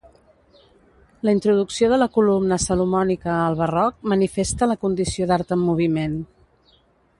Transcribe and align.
La 1.27 1.33
introducció 1.35 1.89
de 1.91 1.99
la 2.03 2.07
columna 2.15 2.57
salomònica 2.63 3.35
al 3.41 3.59
barroc 3.61 4.01
manifesta 4.15 4.71
la 4.73 4.79
condició 4.87 5.31
d'art 5.33 5.57
en 5.57 5.63
moviment. 5.69 6.17